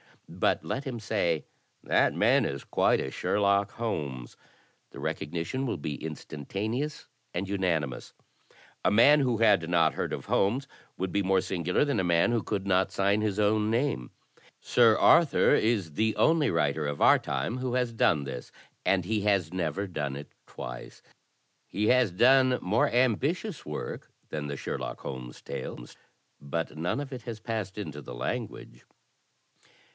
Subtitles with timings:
[0.27, 1.43] But let him say
[1.83, 4.35] *That man is quite a Sherlock Holmes.'
[4.91, 8.13] The recognition will be instantaneous and unanimous.
[8.83, 10.67] A man who had not heard of Holmes
[10.97, 14.09] would be more singular than a man who could not sign his own name.
[14.59, 18.51] Sir Arthur is the only writer of our time who has done this,
[18.85, 21.03] and he has never done it twice.
[21.67, 25.95] He has done more ambitious work than the Sherlock Holmes tales,
[26.39, 28.83] but none of it has passed into the language."